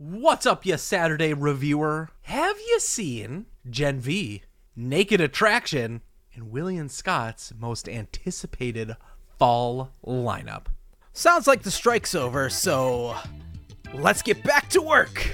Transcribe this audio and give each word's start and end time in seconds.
What's 0.00 0.46
up, 0.46 0.64
you 0.64 0.76
Saturday 0.76 1.34
reviewer? 1.34 2.10
Have 2.22 2.56
you 2.68 2.78
seen 2.78 3.46
Gen 3.68 3.98
V, 3.98 4.42
Naked 4.76 5.20
Attraction, 5.20 6.02
and 6.32 6.52
William 6.52 6.88
Scott's 6.88 7.52
most 7.58 7.88
anticipated 7.88 8.94
fall 9.40 9.90
lineup? 10.06 10.66
Sounds 11.12 11.48
like 11.48 11.62
the 11.62 11.72
strike's 11.72 12.14
over, 12.14 12.48
so 12.48 13.16
let's 13.92 14.22
get 14.22 14.40
back 14.44 14.68
to 14.68 14.80
work. 14.80 15.32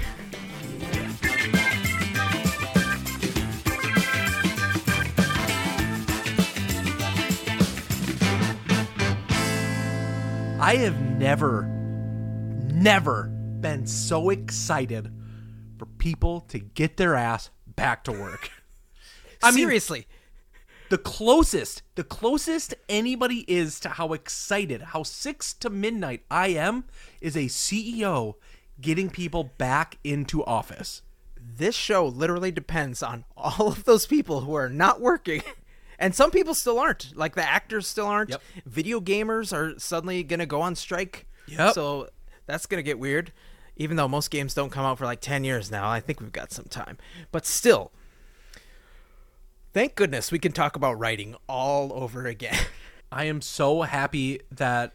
I 10.58 10.76
have 10.76 10.98
never, 11.18 11.64
never 12.72 13.33
been 13.64 13.86
so 13.86 14.28
excited 14.28 15.10
for 15.78 15.86
people 15.86 16.42
to 16.42 16.58
get 16.58 16.98
their 16.98 17.14
ass 17.14 17.48
back 17.66 18.04
to 18.04 18.12
work. 18.12 18.50
I 19.42 19.52
mean, 19.52 19.60
Seriously, 19.64 20.06
the 20.90 20.98
closest, 20.98 21.80
the 21.94 22.04
closest 22.04 22.74
anybody 22.90 23.42
is 23.48 23.80
to 23.80 23.88
how 23.88 24.12
excited, 24.12 24.82
how 24.82 25.02
six 25.02 25.54
to 25.54 25.70
midnight 25.70 26.24
I 26.30 26.48
am, 26.48 26.84
is 27.22 27.36
a 27.36 27.46
CEO 27.46 28.34
getting 28.82 29.08
people 29.08 29.44
back 29.56 29.96
into 30.04 30.44
office. 30.44 31.00
this 31.40 31.74
show 31.74 32.06
literally 32.06 32.50
depends 32.52 33.02
on 33.02 33.24
all 33.34 33.68
of 33.68 33.84
those 33.84 34.06
people 34.06 34.42
who 34.42 34.54
are 34.54 34.68
not 34.68 35.00
working. 35.00 35.42
And 35.96 36.12
some 36.12 36.32
people 36.32 36.54
still 36.54 36.80
aren't. 36.80 37.16
Like 37.16 37.36
the 37.36 37.48
actors 37.48 37.86
still 37.86 38.06
aren't. 38.08 38.30
Yep. 38.30 38.42
Video 38.66 39.00
gamers 39.00 39.52
are 39.52 39.78
suddenly 39.78 40.24
going 40.24 40.40
to 40.40 40.44
go 40.44 40.60
on 40.60 40.74
strike. 40.74 41.24
Yep. 41.46 41.72
So 41.72 42.08
that's 42.46 42.66
going 42.66 42.80
to 42.80 42.82
get 42.82 42.98
weird. 42.98 43.32
Even 43.76 43.96
though 43.96 44.08
most 44.08 44.30
games 44.30 44.54
don't 44.54 44.70
come 44.70 44.84
out 44.84 44.98
for 44.98 45.04
like 45.04 45.20
10 45.20 45.44
years 45.44 45.70
now, 45.70 45.88
I 45.88 46.00
think 46.00 46.20
we've 46.20 46.32
got 46.32 46.52
some 46.52 46.66
time. 46.66 46.96
But 47.32 47.44
still, 47.44 47.90
thank 49.72 49.96
goodness 49.96 50.30
we 50.30 50.38
can 50.38 50.52
talk 50.52 50.76
about 50.76 50.98
writing 50.98 51.34
all 51.48 51.92
over 51.92 52.26
again. 52.26 52.58
I 53.12 53.24
am 53.24 53.40
so 53.40 53.82
happy 53.82 54.40
that 54.50 54.94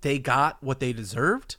they 0.00 0.18
got 0.18 0.62
what 0.62 0.80
they 0.80 0.92
deserved. 0.92 1.56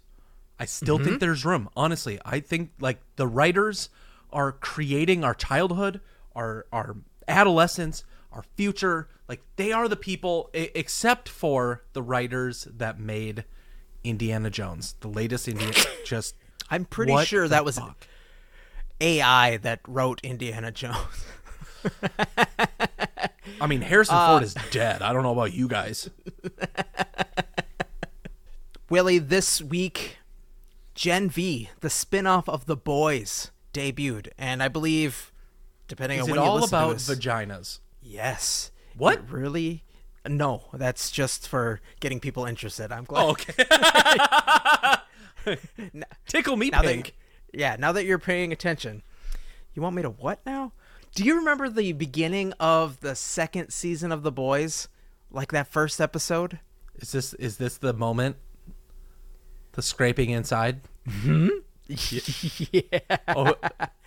I 0.60 0.66
still 0.66 0.98
think 0.98 1.10
mm-hmm. 1.10 1.18
there's 1.20 1.46
room. 1.46 1.70
Honestly, 1.76 2.20
I 2.26 2.42
think 2.42 2.72
like 2.80 3.00
the 3.16 3.28
writers 3.28 3.90
are 4.32 4.52
creating 4.52 5.24
our 5.24 5.34
childhood, 5.34 6.02
our 6.36 6.66
our 6.72 6.98
adolescence, 7.28 8.04
our 8.32 8.44
future. 8.56 9.08
Like 9.28 9.42
they 9.56 9.72
are 9.72 9.88
the 9.88 9.96
people, 9.96 10.50
except 10.54 11.30
for 11.30 11.84
the 11.94 12.02
writers 12.02 12.68
that 12.76 13.00
made 13.00 13.46
Indiana 14.04 14.50
Jones, 14.50 14.96
the 15.00 15.08
latest 15.08 15.48
Indiana. 15.48 15.74
just 16.06 16.36
I'm 16.70 16.86
pretty 16.86 17.12
what 17.12 17.28
sure 17.28 17.48
that 17.48 17.66
was 17.66 17.78
fuck? 17.80 18.08
AI 19.02 19.58
that 19.58 19.80
wrote 19.88 20.20
Indiana 20.24 20.72
Jones. 20.72 20.98
I 23.62 23.68
mean, 23.68 23.82
Harrison 23.82 24.16
uh, 24.16 24.28
Ford 24.28 24.44
is 24.44 24.56
dead. 24.72 25.02
I 25.02 25.12
don't 25.14 25.24
know 25.24 25.32
about 25.32 25.54
you 25.54 25.68
guys. 25.68 26.10
Willy, 28.90 29.20
this 29.20 29.62
week, 29.62 30.18
Gen 30.96 31.30
V, 31.30 31.70
the 31.82 31.90
spin-off 31.90 32.50
of 32.50 32.66
The 32.66 32.76
Boys, 32.76 33.52
debuted, 33.74 34.30
and 34.38 34.64
I 34.64 34.68
believe, 34.68 35.32
depending 35.88 36.20
Is 36.20 36.24
on 36.24 36.32
when 36.32 36.40
you 36.40 36.46
all 36.46 36.56
listen 36.56 36.70
about 36.70 37.00
to 37.00 37.06
this, 37.06 37.10
vaginas? 37.10 37.80
yes. 38.02 38.72
What? 38.98 39.30
Really? 39.30 39.84
No, 40.28 40.64
that's 40.74 41.12
just 41.12 41.48
for 41.48 41.80
getting 42.02 42.20
people 42.20 42.46
interested. 42.46 42.92
I'm 42.92 43.06
glad. 43.06 43.24
Oh, 43.24 43.30
okay. 43.30 43.54
Tickle 46.28 46.58
me 46.58 46.70
now 46.70 46.82
pink. 46.82 47.16
that, 47.52 47.60
yeah, 47.60 47.76
now 47.78 47.92
that 47.92 48.06
you're 48.06 48.20
paying 48.20 48.52
attention, 48.52 49.04
you 49.74 49.82
want 49.82 49.96
me 49.96 50.02
to 50.02 50.10
what 50.10 50.46
now? 50.46 50.74
Do 51.16 51.24
you 51.24 51.36
remember 51.36 51.70
the 51.70 51.94
beginning 51.94 52.54
of 52.60 53.00
the 53.00 53.16
second 53.16 53.72
season 53.72 54.12
of 54.12 54.24
The 54.24 54.32
Boys, 54.32 54.88
like 55.32 55.52
that 55.52 55.68
first 55.68 56.00
episode? 56.00 56.60
Is 56.98 57.12
this 57.12 57.34
is 57.36 57.58
this 57.58 57.78
the 57.78 57.94
moment? 57.94 58.36
The 59.74 59.82
scraping 59.82 60.30
inside? 60.30 60.82
Mm-hmm. 61.08 61.50
yeah. 62.72 63.18
Oh, 63.30 63.56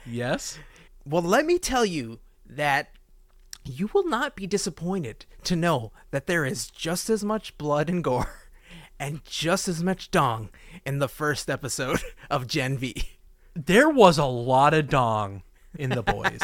yes. 0.06 0.58
Well, 1.04 1.22
let 1.22 1.44
me 1.44 1.58
tell 1.58 1.84
you 1.84 2.20
that 2.46 2.90
you 3.64 3.90
will 3.92 4.06
not 4.06 4.36
be 4.36 4.46
disappointed 4.46 5.26
to 5.44 5.56
know 5.56 5.92
that 6.10 6.26
there 6.26 6.44
is 6.44 6.68
just 6.68 7.10
as 7.10 7.24
much 7.24 7.56
blood 7.58 7.88
and 7.88 8.02
gore 8.04 8.41
and 9.02 9.24
just 9.24 9.66
as 9.66 9.82
much 9.82 10.12
dong 10.12 10.48
in 10.86 11.00
the 11.00 11.08
first 11.08 11.50
episode 11.50 11.98
of 12.30 12.46
Gen 12.46 12.78
V. 12.78 12.94
There 13.52 13.88
was 13.88 14.16
a 14.16 14.24
lot 14.24 14.74
of 14.74 14.88
dong 14.88 15.42
in 15.76 15.90
the 15.90 16.04
boys. 16.04 16.40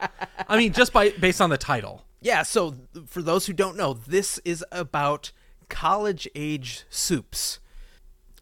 I 0.48 0.56
mean, 0.56 0.72
just 0.72 0.92
by 0.92 1.10
based 1.10 1.40
on 1.40 1.50
the 1.50 1.58
title. 1.58 2.04
Yeah, 2.20 2.44
so 2.44 2.76
for 3.06 3.22
those 3.22 3.46
who 3.46 3.52
don't 3.52 3.76
know, 3.76 3.92
this 3.92 4.40
is 4.44 4.64
about 4.70 5.32
college 5.68 6.28
age 6.36 6.84
soups. 6.88 7.58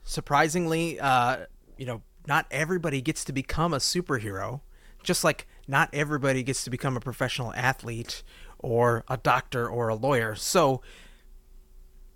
Surprisingly, 0.02 1.00
uh, 1.00 1.46
you 1.78 1.86
know, 1.86 2.02
not 2.28 2.46
everybody 2.50 3.00
gets 3.00 3.24
to 3.24 3.32
become 3.32 3.72
a 3.72 3.78
superhero, 3.78 4.60
just 5.02 5.24
like 5.24 5.46
not 5.66 5.88
everybody 5.94 6.42
gets 6.42 6.64
to 6.64 6.70
become 6.70 6.98
a 6.98 7.00
professional 7.00 7.54
athlete 7.54 8.22
or 8.58 9.04
a 9.08 9.16
doctor 9.16 9.66
or 9.66 9.88
a 9.88 9.94
lawyer. 9.94 10.34
So 10.34 10.82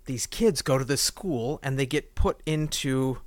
these 0.09 0.25
kids 0.25 0.63
go 0.63 0.79
to 0.79 0.83
this 0.83 1.03
school 1.03 1.59
and 1.61 1.77
they 1.77 1.85
get 1.85 2.15
put 2.15 2.41
into 2.47 3.19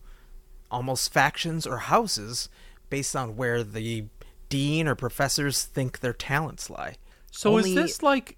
almost 0.69 1.13
factions 1.13 1.65
or 1.65 1.79
houses 1.79 2.49
based 2.91 3.15
on 3.15 3.37
where 3.37 3.63
the 3.63 4.07
dean 4.49 4.89
or 4.89 4.97
professors 4.97 5.63
think 5.63 6.01
their 6.01 6.13
talents 6.13 6.69
lie. 6.69 6.97
So 7.31 7.57
Only- 7.57 7.71
is 7.71 7.77
this 7.77 8.03
like 8.03 8.37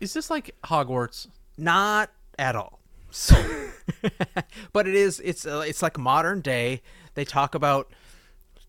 is 0.00 0.14
this 0.14 0.30
like 0.30 0.56
Hogwarts? 0.64 1.28
Not 1.56 2.10
at 2.36 2.56
all. 2.56 2.80
So, 3.12 3.36
but 4.72 4.88
it 4.88 4.96
is. 4.96 5.20
It's 5.24 5.46
uh, 5.46 5.62
it's 5.64 5.80
like 5.80 5.96
modern 5.96 6.40
day. 6.40 6.82
They 7.14 7.24
talk 7.24 7.54
about 7.54 7.92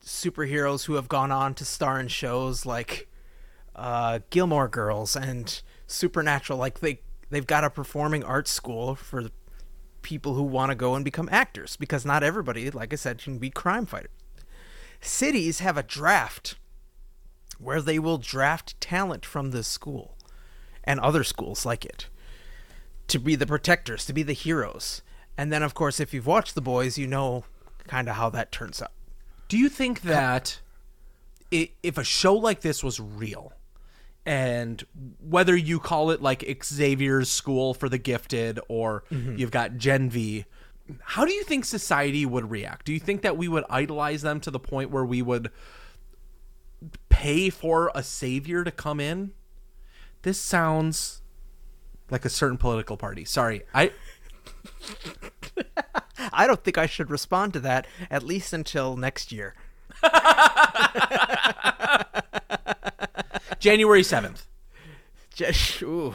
superheroes 0.05 0.85
who 0.85 0.93
have 0.93 1.07
gone 1.07 1.31
on 1.31 1.55
to 1.55 1.65
star 1.65 1.99
in 1.99 2.07
shows 2.07 2.67
like 2.67 3.09
uh, 3.75 4.19
Gilmore 4.29 4.67
Girls 4.67 5.15
and 5.15 5.59
Supernatural. 5.87 6.59
Like 6.59 6.81
they 6.81 6.99
they've 7.29 7.47
got 7.47 7.63
a 7.63 7.69
performing 7.69 8.23
arts 8.23 8.51
school 8.51 8.95
for 8.95 9.29
people 10.01 10.35
who 10.35 10.43
want 10.43 10.69
to 10.69 10.75
go 10.75 10.95
and 10.95 11.03
become 11.03 11.27
actors 11.31 11.75
because 11.75 12.05
not 12.05 12.23
everybody, 12.23 12.69
like 12.69 12.93
I 12.93 12.95
said, 12.95 13.17
can 13.17 13.37
be 13.37 13.49
crime 13.49 13.85
fighters. 13.85 14.11
Cities 15.01 15.59
have 15.59 15.77
a 15.77 15.83
draft 15.83 16.55
where 17.59 17.81
they 17.81 17.99
will 17.99 18.17
draft 18.17 18.79
talent 18.79 19.25
from 19.25 19.51
this 19.51 19.67
school 19.67 20.15
and 20.83 20.99
other 20.99 21.23
schools 21.23 21.65
like 21.65 21.85
it 21.85 22.07
to 23.07 23.19
be 23.19 23.35
the 23.35 23.45
protectors, 23.45 24.05
to 24.05 24.13
be 24.13 24.23
the 24.23 24.33
heroes. 24.33 25.01
And 25.37 25.51
then, 25.51 25.63
of 25.63 25.73
course, 25.73 25.99
if 25.99 26.13
you've 26.13 26.27
watched 26.27 26.55
The 26.55 26.61
Boys, 26.61 26.97
you 26.97 27.07
know 27.07 27.45
kind 27.87 28.09
of 28.09 28.15
how 28.15 28.29
that 28.31 28.51
turns 28.51 28.81
out. 28.81 28.91
Do 29.47 29.57
you 29.57 29.69
think 29.69 30.01
that 30.01 30.59
if 31.51 31.97
a 31.97 32.03
show 32.03 32.35
like 32.35 32.61
this 32.61 32.83
was 32.83 32.99
real, 32.99 33.53
and 34.25 34.83
whether 35.19 35.55
you 35.55 35.79
call 35.79 36.09
it 36.11 36.21
like 36.21 36.43
Xavier's 36.63 37.29
School 37.29 37.73
for 37.73 37.89
the 37.89 37.97
Gifted 37.97 38.59
or 38.67 39.03
mm-hmm. 39.11 39.37
you've 39.37 39.51
got 39.51 39.77
Gen 39.77 40.09
V, 40.09 40.45
how 41.01 41.25
do 41.25 41.33
you 41.33 41.43
think 41.43 41.65
society 41.65 42.25
would 42.25 42.49
react? 42.49 42.85
Do 42.85 42.93
you 42.93 42.99
think 42.99 43.21
that 43.21 43.37
we 43.37 43.47
would 43.47 43.65
idolize 43.69 44.21
them 44.21 44.39
to 44.41 44.51
the 44.51 44.59
point 44.59 44.91
where 44.91 45.05
we 45.05 45.21
would 45.21 45.51
pay 47.09 47.49
for 47.49 47.91
a 47.93 48.03
savior 48.03 48.63
to 48.63 48.71
come 48.71 48.99
in? 48.99 49.31
This 50.23 50.39
sounds 50.39 51.21
like 52.09 52.25
a 52.25 52.29
certain 52.29 52.57
political 52.57 52.97
party. 52.97 53.25
Sorry, 53.25 53.63
I 53.73 53.91
I 56.33 56.47
don't 56.47 56.63
think 56.63 56.77
I 56.77 56.85
should 56.85 57.09
respond 57.09 57.53
to 57.53 57.59
that, 57.61 57.87
at 58.09 58.23
least 58.23 58.53
until 58.53 58.97
next 58.97 59.31
year. 59.31 59.55
January 63.59 64.03
seventh. 64.03 64.45
Just, 65.33 65.81
ooh. 65.81 66.13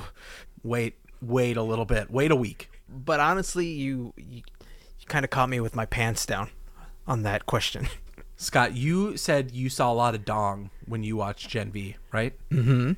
Wait, 0.63 0.95
wait 1.23 1.57
a 1.57 1.63
little 1.63 1.85
bit. 1.85 2.11
Wait 2.11 2.31
a 2.31 2.37
week. 2.37 2.71
But 2.89 3.21
honestly, 3.21 3.67
you, 3.67 4.13
you, 4.17 4.43
you 4.99 5.07
kind 5.07 5.25
of 5.25 5.31
caught 5.31 5.49
me 5.49 5.61
with 5.61 5.77
my 5.77 5.87
pants 5.87 6.27
down 6.27 6.51
on 7.07 7.23
that 7.23 7.47
question. 7.47 7.89
Scott, 8.37 8.75
you 8.75 9.17
said 9.19 9.51
you 9.53 9.69
saw 9.69 9.93
a 9.93 9.95
lot 9.95 10.15
of 10.15 10.25
dong 10.25 10.71
when 10.87 11.03
you 11.03 11.17
watched 11.17 11.51
Gen 11.51 11.71
V, 11.71 11.97
right? 12.13 12.33
Mm-hmm. 12.51 12.93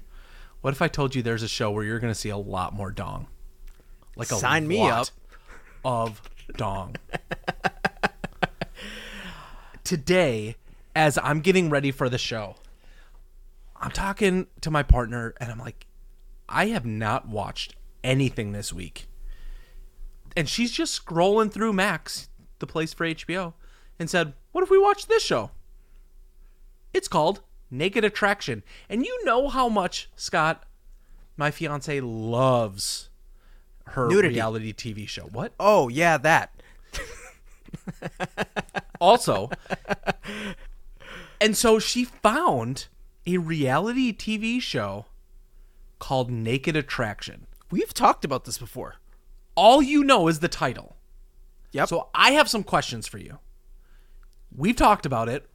What 0.61 0.73
if 0.73 0.81
I 0.81 0.87
told 0.87 1.17
you 1.17 1.23
there's 1.23 1.43
a 1.43 1.49
show 1.49 1.73
where 1.73 1.83
you're 1.83 1.99
going 1.99 2.13
to 2.13 2.19
see 2.19 2.29
a 2.29 2.37
lot 2.37 2.73
more 2.73 2.93
dong? 2.93 3.27
Like 4.15 4.31
a 4.31 4.37
Sign 4.37 4.69
me 4.69 4.89
up. 4.89 5.09
of 5.85 6.23
dong. 6.57 6.95
Today, 9.85 10.57
as 10.95 11.19
I'm 11.23 11.41
getting 11.41 11.71
ready 11.71 11.91
for 11.91 12.09
the 12.09 12.19
show, 12.19 12.57
I'm 13.83 13.91
talking 13.91 14.47
to 14.61 14.71
my 14.71 14.83
partner 14.85 15.35
and 15.41 15.51
I'm 15.51 15.59
like, 15.59 15.87
I 16.49 16.67
have 16.67 16.87
not 16.87 17.29
watched 17.29 17.75
anything 18.05 18.53
this 18.53 18.73
week. 18.73 19.09
And 20.37 20.49
she's 20.49 20.71
just 20.71 21.05
scrolling 21.05 21.53
through 21.53 21.73
Max, 21.73 22.29
the 22.61 22.67
place 22.67 22.95
for 22.95 23.05
HBO, 23.05 23.55
and 23.99 24.09
said, 24.09 24.33
"What 24.53 24.63
if 24.63 24.71
we 24.71 24.79
watch 24.79 25.07
this 25.07 25.23
show?" 25.23 25.51
It's 26.95 27.09
called 27.09 27.43
Naked 27.71 28.05
Attraction, 28.05 28.63
and 28.89 29.05
you 29.05 29.25
know 29.25 29.49
how 29.49 29.69
much 29.69 30.09
Scott, 30.17 30.65
my 31.37 31.51
fiance, 31.51 32.01
loves 32.01 33.11
her 33.89 34.09
Nudity. 34.09 34.35
reality 34.35 34.73
TV 34.73 35.07
show. 35.07 35.25
What? 35.25 35.53
Oh 35.61 35.89
yeah, 35.89 36.17
that. 36.19 36.63
also 39.01 39.51
and 41.41 41.57
so 41.57 41.79
she 41.79 42.05
found 42.05 42.89
a 43.27 43.39
reality 43.39 44.13
tv 44.17 44.61
show 44.61 45.07
called 45.99 46.31
naked 46.31 46.77
attraction 46.77 47.47
We've 47.71 47.95
talked 47.95 48.25
about 48.25 48.45
this 48.45 48.59
before. 48.59 48.97
all 49.55 49.81
you 49.83 50.05
know 50.05 50.29
is 50.29 50.41
the 50.41 50.49
title 50.49 50.97
Yep. 51.73 51.89
so 51.89 52.09
i 52.15 52.33
have 52.33 52.49
some 52.49 52.63
questions 52.65 53.07
for 53.07 53.19
you 53.19 53.39
we've 54.55 54.77
talked 54.77 55.07
about 55.07 55.29
it 55.29 55.49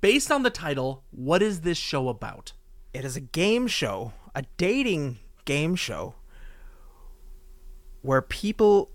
based 0.00 0.30
on 0.32 0.42
the 0.42 0.50
title 0.50 1.04
what 1.10 1.42
is 1.42 1.60
this 1.60 1.78
show 1.78 2.08
about 2.08 2.52
It 2.92 3.04
is 3.04 3.16
a 3.16 3.20
game 3.20 3.66
show, 3.66 4.12
a 4.34 4.44
dating 4.56 5.18
game 5.44 5.74
show, 5.76 6.14
where 8.02 8.22
people 8.22 8.90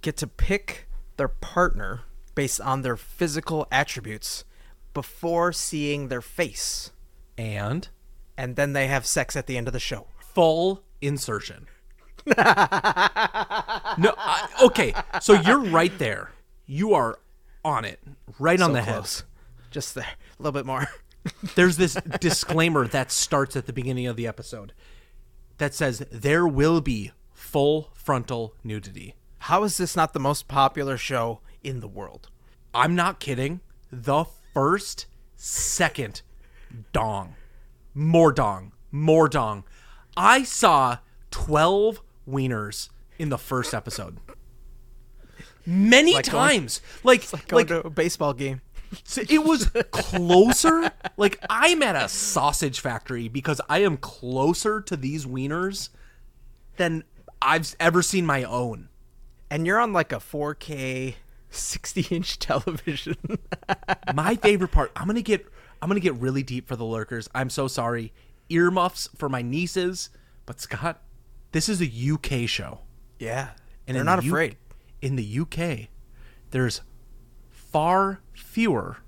get 0.00 0.16
to 0.18 0.26
pick 0.26 0.88
their 1.16 1.28
partner 1.28 2.00
based 2.34 2.60
on 2.60 2.82
their 2.82 2.96
physical 2.96 3.66
attributes 3.70 4.44
before 4.94 5.52
seeing 5.52 6.08
their 6.08 6.22
face. 6.22 6.92
And 7.38 7.88
And 8.36 8.56
then 8.56 8.72
they 8.72 8.86
have 8.86 9.06
sex 9.06 9.36
at 9.36 9.46
the 9.46 9.56
end 9.56 9.66
of 9.68 9.72
the 9.72 9.80
show. 9.80 10.06
full 10.18 10.82
insertion 11.00 11.66
no 12.26 12.34
I, 14.16 14.48
okay 14.62 14.94
so 15.20 15.32
you're 15.32 15.58
right 15.58 15.96
there 15.98 16.30
you 16.66 16.94
are 16.94 17.18
on 17.64 17.84
it 17.84 17.98
right 18.38 18.60
on 18.60 18.70
So 18.70 18.74
the 18.74 18.82
head. 18.82 19.06
Just 19.70 19.94
there. 19.94 20.04
A 20.38 20.42
little 20.42 20.52
bit 20.52 20.66
more. 20.66 20.86
there's 21.54 21.76
this 21.78 21.94
disclaimer 22.20 22.86
that 22.86 23.10
starts 23.10 23.56
at 23.56 23.66
the 23.66 23.72
beginning 23.72 24.06
of 24.06 24.16
the 24.16 24.26
episode 24.26 24.72
that 25.58 25.74
says 25.74 26.04
there 26.10 26.46
will 26.46 26.80
be 26.80 27.12
full 27.32 27.90
frontal 27.94 28.54
nudity. 28.62 29.14
How 29.38 29.64
is 29.64 29.78
this 29.78 29.96
not 29.96 30.12
the 30.12 30.20
most 30.20 30.46
popular 30.46 30.96
show 30.96 31.40
in 31.62 31.80
the 31.80 31.88
world? 31.88 32.28
I'm 32.74 32.94
not 32.94 33.18
kidding. 33.18 33.60
The 33.90 34.24
first 34.52 35.06
second 35.36 36.22
dong. 36.92 37.34
More 37.94 38.32
dong. 38.32 38.72
More 38.90 39.28
dong. 39.28 39.64
I 40.16 40.42
saw 40.42 40.98
12 41.30 42.00
wieners 42.28 42.88
in 43.18 43.28
the 43.28 43.38
first 43.38 43.74
episode. 43.74 44.18
Many 45.64 46.14
like 46.14 46.30
going- 46.30 46.48
times. 46.60 46.80
like 47.04 47.30
Go 47.48 47.56
like 47.56 47.68
to 47.68 47.86
a 47.86 47.90
baseball 47.90 48.32
game. 48.34 48.60
So 49.04 49.22
it 49.28 49.42
was 49.44 49.70
closer. 49.90 50.90
like 51.16 51.38
I'm 51.48 51.82
at 51.82 51.96
a 51.96 52.08
sausage 52.08 52.80
factory 52.80 53.28
because 53.28 53.60
I 53.68 53.78
am 53.78 53.96
closer 53.96 54.80
to 54.82 54.96
these 54.96 55.24
wieners 55.24 55.88
than 56.76 57.04
I've 57.40 57.74
ever 57.80 58.02
seen 58.02 58.26
my 58.26 58.42
own. 58.44 58.88
And 59.50 59.66
you're 59.66 59.78
on 59.80 59.92
like 59.92 60.12
a 60.12 60.16
4K 60.16 61.14
60 61.50 62.00
inch 62.14 62.38
television. 62.38 63.16
My 64.14 64.34
favorite 64.36 64.72
part. 64.72 64.90
I'm 64.96 65.06
gonna 65.06 65.22
get. 65.22 65.46
I'm 65.82 65.88
gonna 65.88 66.00
get 66.00 66.14
really 66.14 66.42
deep 66.44 66.68
for 66.68 66.76
the 66.76 66.84
lurkers. 66.84 67.28
I'm 67.34 67.50
so 67.50 67.66
sorry. 67.68 68.12
Earmuffs 68.48 69.08
for 69.16 69.28
my 69.28 69.42
nieces, 69.42 70.08
but 70.46 70.60
Scott, 70.60 71.02
this 71.50 71.68
is 71.68 71.82
a 71.82 72.12
UK 72.12 72.48
show, 72.48 72.80
yeah. 73.18 73.50
and 73.86 73.96
they're 73.96 74.04
not 74.04 74.20
the 74.20 74.26
U- 74.26 74.32
afraid. 74.32 74.56
in 75.00 75.16
the 75.16 75.38
UK, 75.40 75.88
there's 76.52 76.82
far 77.50 78.20
fewer 78.32 78.98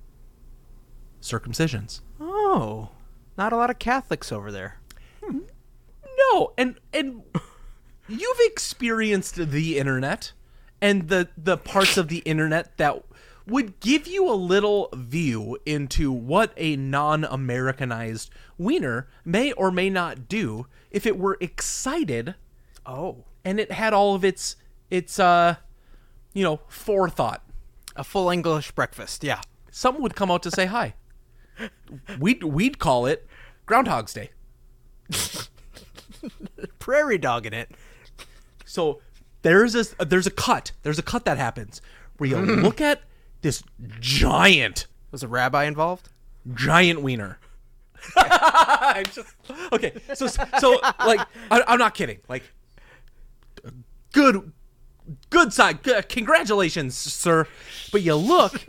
circumcisions. 1.21 2.01
Oh. 2.21 2.91
Not 3.37 3.53
a 3.53 3.57
lot 3.57 3.71
of 3.71 3.79
Catholics 3.79 4.31
over 4.33 4.51
there. 4.53 4.81
Hmm. 5.23 5.41
No, 6.33 6.53
and 6.59 6.79
and 6.93 7.23
you've 8.09 8.39
experienced 8.41 9.37
the 9.37 9.79
internet 9.79 10.33
and 10.81 11.09
the 11.09 11.29
the 11.37 11.57
parts 11.57 11.97
of 11.97 12.09
the 12.09 12.19
internet 12.19 12.77
that 12.79 13.05
would 13.47 13.79
give 13.81 14.07
you 14.07 14.29
a 14.31 14.35
little 14.35 14.89
view 14.95 15.59
into 15.67 16.11
what 16.11 16.53
a 16.57 16.77
non-Americanized 16.77 18.31
wiener 18.57 19.09
may 19.25 19.53
or 19.53 19.71
may 19.71 19.91
not 19.91 20.29
do 20.29 20.67
if 20.91 21.05
it 21.07 21.19
were 21.19 21.37
excited 21.41 22.35
Oh. 22.87 23.25
and 23.45 23.59
it 23.61 23.73
had 23.73 23.93
all 23.93 24.15
of 24.15 24.25
its 24.25 24.57
its 24.91 25.19
uh 25.19 25.57
you 26.33 26.43
know 26.43 26.61
forethought. 26.69 27.43
A 27.97 28.03
full 28.05 28.29
English 28.31 28.73
breakfast. 28.73 29.23
Yeah. 29.23 29.41
Someone 29.71 30.03
would 30.03 30.17
come 30.17 30.31
out 30.31 30.43
to 30.45 30.51
say 30.51 30.67
hi. 30.67 30.95
We'd 32.19 32.43
we'd 32.45 32.79
call 32.79 33.07
it 33.07 33.27
Groundhog's 33.67 34.13
Day. 34.13 34.31
Prairie 36.79 37.19
dog 37.19 37.47
in 37.47 37.53
it. 37.53 37.71
So 38.65 39.01
there's 39.43 39.75
a 39.75 40.05
there's 40.05 40.27
a 40.27 40.31
cut. 40.31 40.73
There's 40.83 40.99
a 40.99 41.03
cut 41.03 41.25
that 41.25 41.39
happens 41.39 41.81
where 42.17 42.29
you 42.31 42.37
look 42.63 42.81
at 42.81 43.03
this 43.45 43.63
giant 44.01 44.87
Was 45.13 45.23
a 45.23 45.29
rabbi 45.29 45.65
involved? 45.65 46.09
giant 46.55 47.03
wiener. 47.03 47.39
I'm 48.17 49.05
just 49.05 49.35
okay. 49.73 49.93
So 50.15 50.27
so 50.27 50.79
like 51.07 51.21
I, 51.51 51.63
I'm 51.69 51.79
not 51.79 51.95
kidding. 51.95 52.19
Like 52.29 52.43
good 54.13 54.51
good 55.31 55.53
side. 55.53 55.83
Good, 55.83 56.09
congratulations, 56.09 56.97
sir. 56.97 57.47
But 57.93 58.01
you 58.03 58.15
look 58.17 58.65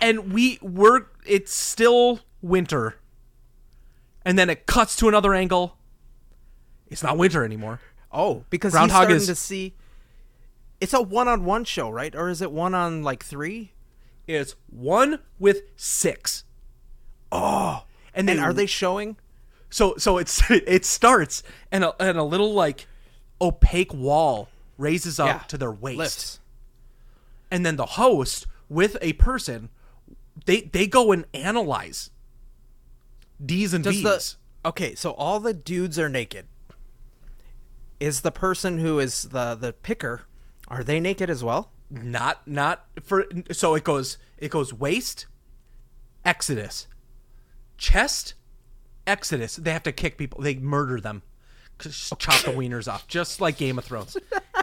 and 0.00 0.32
we 0.32 0.58
we're 0.62 1.06
it's 1.26 1.52
still 1.54 2.20
winter. 2.42 2.96
And 4.26 4.38
then 4.38 4.48
it 4.50 4.66
cuts 4.66 4.96
to 4.96 5.08
another 5.08 5.34
angle. 5.34 5.76
It's 6.88 7.02
not 7.02 7.16
winter 7.18 7.44
anymore. 7.44 7.80
Oh, 8.12 8.44
because 8.50 8.72
Groundhog 8.72 8.90
he's 8.90 8.96
starting 8.96 9.16
is- 9.16 9.26
to 9.26 9.34
see. 9.34 9.74
It's 10.80 10.92
a 10.92 11.00
one-on-one 11.02 11.64
show, 11.64 11.88
right? 11.88 12.14
Or 12.14 12.28
is 12.28 12.42
it 12.42 12.52
one 12.52 12.74
on 12.74 13.02
like 13.02 13.24
three? 13.24 13.72
It's 14.26 14.54
one 14.68 15.20
with 15.38 15.62
six. 15.76 16.44
Oh, 17.32 17.84
and 18.14 18.28
then 18.28 18.36
And 18.38 18.44
are 18.46 18.52
they 18.52 18.66
showing? 18.66 19.16
So 19.70 19.94
so 19.98 20.18
it's 20.18 20.42
it 20.50 20.84
starts 20.84 21.42
and 21.72 21.84
a, 21.84 22.02
and 22.02 22.16
a 22.18 22.22
little 22.22 22.52
like 22.54 22.86
opaque 23.40 23.92
wall 23.92 24.48
raises 24.78 25.18
up 25.18 25.26
Yeah. 25.28 25.38
to 25.48 25.58
their 25.58 25.72
waist, 25.72 25.98
Lifts. 25.98 26.40
and 27.50 27.64
then 27.66 27.76
the 27.76 27.86
host 27.86 28.46
with 28.68 28.96
a 29.02 29.12
person, 29.14 29.68
they 30.46 30.62
they 30.62 30.86
go 30.86 31.12
and 31.12 31.24
analyze 31.34 32.10
D's 33.44 33.74
and 33.74 33.82
Does 33.84 33.96
B's. 34.02 34.36
the 34.62 34.68
okay? 34.68 34.94
So 34.94 35.10
all 35.12 35.40
the 35.40 35.52
dudes 35.54 35.98
are 35.98 36.08
naked. 36.08 36.46
Is 38.00 38.20
the 38.22 38.30
person 38.32 38.78
who 38.78 38.98
is 38.98 39.24
the 39.24 39.54
the 39.54 39.72
picker? 39.72 40.22
Are 40.74 40.84
they 40.84 41.00
naked 41.00 41.30
as 41.30 41.42
well? 41.44 41.70
Not 41.90 42.46
not 42.48 42.84
for 43.02 43.26
so 43.52 43.74
it 43.74 43.84
goes 43.84 44.18
it 44.38 44.50
goes 44.50 44.72
waist, 44.72 45.26
Exodus, 46.24 46.86
chest, 47.78 48.34
Exodus. 49.06 49.56
They 49.56 49.72
have 49.72 49.82
to 49.84 49.92
kick 49.92 50.16
people. 50.18 50.40
They 50.40 50.54
murder 50.56 51.00
them. 51.00 51.22
Just 51.78 52.18
chop 52.18 52.42
the 52.44 52.50
wieners 52.52 52.90
off, 52.90 53.06
just 53.08 53.40
like 53.40 53.56
Game 53.58 53.78
of 53.78 53.84
Thrones. 53.84 54.16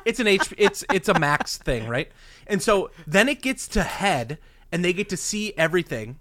It's 0.05 0.19
an 0.19 0.27
H. 0.27 0.53
It's 0.57 0.83
it's 0.91 1.07
a 1.09 1.17
max 1.19 1.57
thing, 1.57 1.87
right? 1.87 2.11
And 2.47 2.61
so 2.61 2.89
then 3.05 3.29
it 3.29 3.41
gets 3.41 3.67
to 3.69 3.83
head, 3.83 4.37
and 4.71 4.83
they 4.83 4.93
get 4.93 5.09
to 5.09 5.17
see 5.17 5.53
everything, 5.57 6.19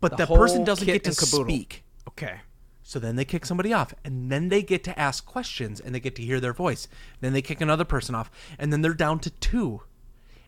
but 0.00 0.16
the, 0.16 0.26
The 0.26 0.34
person 0.34 0.64
doesn't 0.64 0.86
get 0.86 1.04
to 1.04 1.14
caboodle. 1.14 1.44
speak. 1.46 1.84
Okay. 2.08 2.40
So 2.88 3.00
then 3.00 3.16
they 3.16 3.24
kick 3.24 3.44
somebody 3.44 3.72
off, 3.72 3.92
and 4.04 4.30
then 4.30 4.48
they 4.48 4.62
get 4.62 4.84
to 4.84 4.96
ask 4.96 5.26
questions, 5.26 5.80
and 5.80 5.92
they 5.92 5.98
get 5.98 6.14
to 6.14 6.22
hear 6.22 6.38
their 6.38 6.52
voice. 6.52 6.86
Then 7.20 7.32
they 7.32 7.42
kick 7.42 7.60
another 7.60 7.84
person 7.84 8.14
off, 8.14 8.30
and 8.60 8.72
then 8.72 8.80
they're 8.80 8.94
down 8.94 9.18
to 9.20 9.30
two. 9.30 9.82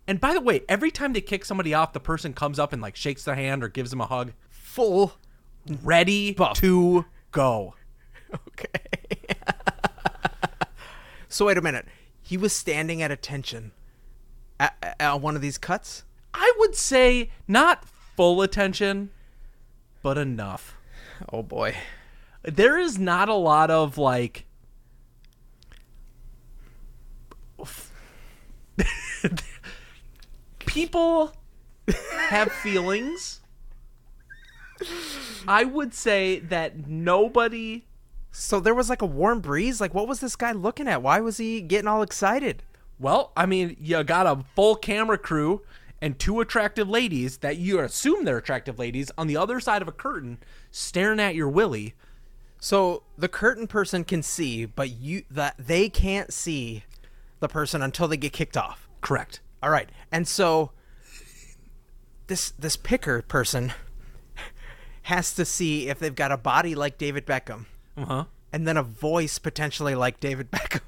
And 0.06 0.20
by 0.20 0.34
the 0.34 0.40
way, 0.40 0.62
every 0.68 0.92
time 0.92 1.14
they 1.14 1.20
kick 1.20 1.44
somebody 1.44 1.74
off, 1.74 1.92
the 1.92 1.98
person 1.98 2.32
comes 2.32 2.60
up 2.60 2.72
and 2.72 2.80
like 2.80 2.94
shakes 2.94 3.24
their 3.24 3.34
hand 3.34 3.64
or 3.64 3.68
gives 3.68 3.90
them 3.90 4.00
a 4.00 4.06
hug, 4.06 4.34
Full. 4.50 5.14
ready 5.82 6.32
Buff. 6.32 6.56
to 6.60 7.06
go. 7.32 7.74
Okay. 8.32 9.34
so 11.28 11.46
wait 11.46 11.58
a 11.58 11.60
minute. 11.60 11.86
He 12.22 12.36
was 12.36 12.52
standing 12.52 13.02
at 13.02 13.10
attention 13.10 13.72
at, 14.60 14.96
at 15.00 15.20
one 15.20 15.34
of 15.34 15.42
these 15.42 15.58
cuts. 15.58 16.04
I 16.32 16.52
would 16.58 16.76
say 16.76 17.30
not 17.48 17.84
full 17.84 18.42
attention, 18.42 19.10
but 20.04 20.16
enough. 20.16 20.76
Oh 21.32 21.42
boy. 21.42 21.74
There 22.50 22.78
is 22.78 22.98
not 22.98 23.28
a 23.28 23.34
lot 23.34 23.70
of 23.70 23.98
like. 23.98 24.46
People 30.60 31.32
have 32.28 32.50
feelings. 32.52 33.40
I 35.46 35.64
would 35.64 35.92
say 35.92 36.38
that 36.40 36.86
nobody. 36.86 37.84
So 38.30 38.60
there 38.60 38.74
was 38.74 38.88
like 38.88 39.02
a 39.02 39.06
warm 39.06 39.40
breeze. 39.40 39.80
Like, 39.80 39.94
what 39.94 40.06
was 40.06 40.20
this 40.20 40.36
guy 40.36 40.52
looking 40.52 40.86
at? 40.88 41.02
Why 41.02 41.20
was 41.20 41.38
he 41.38 41.60
getting 41.60 41.88
all 41.88 42.02
excited? 42.02 42.62
Well, 42.98 43.32
I 43.36 43.46
mean, 43.46 43.76
you 43.80 44.02
got 44.04 44.26
a 44.26 44.44
full 44.54 44.76
camera 44.76 45.18
crew, 45.18 45.62
and 46.00 46.18
two 46.18 46.40
attractive 46.40 46.88
ladies 46.88 47.38
that 47.38 47.56
you 47.56 47.80
assume 47.80 48.24
they're 48.24 48.38
attractive 48.38 48.78
ladies 48.78 49.10
on 49.18 49.26
the 49.26 49.36
other 49.36 49.60
side 49.60 49.82
of 49.82 49.88
a 49.88 49.92
curtain 49.92 50.38
staring 50.70 51.20
at 51.20 51.34
your 51.34 51.48
willy. 51.48 51.94
So 52.60 53.02
the 53.16 53.28
curtain 53.28 53.66
person 53.66 54.04
can 54.04 54.22
see, 54.22 54.64
but 54.64 54.90
you 54.90 55.22
that 55.30 55.54
they 55.58 55.88
can't 55.88 56.32
see 56.32 56.84
the 57.40 57.48
person 57.48 57.82
until 57.82 58.08
they 58.08 58.16
get 58.16 58.32
kicked 58.32 58.56
off. 58.56 58.88
Correct. 59.00 59.40
All 59.62 59.70
right. 59.70 59.88
And 60.10 60.26
so 60.26 60.70
this 62.26 62.50
this 62.52 62.76
picker 62.76 63.22
person 63.22 63.72
has 65.02 65.32
to 65.34 65.44
see 65.44 65.88
if 65.88 65.98
they've 65.98 66.14
got 66.14 66.32
a 66.32 66.36
body 66.36 66.74
like 66.74 66.98
David 66.98 67.26
Beckham 67.26 67.66
Uh 67.96 68.04
huh. 68.04 68.24
and 68.52 68.66
then 68.66 68.76
a 68.76 68.82
voice 68.82 69.38
potentially 69.38 69.94
like 69.94 70.20
David 70.20 70.50
Beckham. 70.50 70.80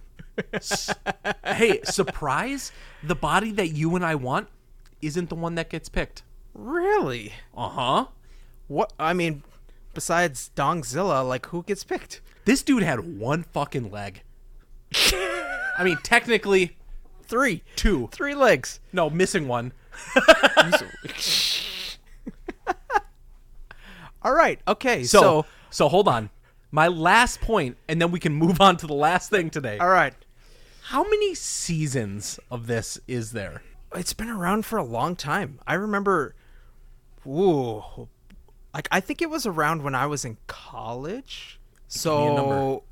hey, 1.44 1.80
surprise! 1.84 2.72
The 3.02 3.14
body 3.14 3.50
that 3.52 3.68
you 3.68 3.94
and 3.94 4.04
I 4.04 4.14
want 4.14 4.48
isn't 5.02 5.28
the 5.28 5.34
one 5.34 5.54
that 5.56 5.68
gets 5.70 5.88
picked. 5.88 6.22
really? 6.54 7.32
Uh 7.56 7.68
huh. 7.68 8.06
What 8.68 8.92
I 8.98 9.12
mean, 9.12 9.42
besides 9.94 10.50
Dongzilla, 10.56 11.26
like 11.26 11.46
who 11.46 11.62
gets 11.62 11.84
picked? 11.84 12.20
This 12.44 12.62
dude 12.62 12.82
had 12.82 13.18
one 13.18 13.42
fucking 13.44 13.90
leg. 13.90 14.22
I 14.94 15.82
mean, 15.84 15.98
technically 16.02 16.76
three, 17.22 17.62
two, 17.76 18.08
three 18.12 18.34
legs. 18.34 18.80
No, 18.92 19.08
missing 19.10 19.46
one. 19.48 19.72
All 24.22 24.34
right. 24.34 24.60
Okay. 24.68 25.04
So, 25.04 25.20
So, 25.20 25.46
so, 25.70 25.88
hold 25.88 26.08
on. 26.08 26.30
My 26.70 26.88
last 26.88 27.40
point, 27.40 27.76
and 27.88 28.00
then 28.00 28.10
we 28.10 28.20
can 28.20 28.32
move 28.34 28.60
on 28.60 28.76
to 28.78 28.86
the 28.86 28.94
last 28.94 29.30
thing 29.30 29.50
today. 29.50 29.78
all 29.78 29.88
right. 29.88 30.14
How 30.84 31.02
many 31.04 31.34
seasons 31.34 32.38
of 32.50 32.66
this 32.66 32.98
is 33.08 33.32
there? 33.32 33.62
It's 33.94 34.12
been 34.12 34.28
around 34.28 34.66
for 34.66 34.76
a 34.76 34.84
long 34.84 35.16
time. 35.16 35.58
I 35.66 35.74
remember 35.74 36.34
ooh. 37.26 38.08
Like 38.74 38.88
I 38.90 39.00
think 39.00 39.20
it 39.22 39.30
was 39.30 39.46
around 39.46 39.82
when 39.82 39.94
I 39.94 40.06
was 40.06 40.24
in 40.24 40.36
college. 40.46 41.58
me 42.04 42.10
a 42.10 42.34
number. 42.34 42.54
So 42.54 42.84